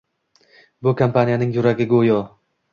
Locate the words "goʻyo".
1.95-2.21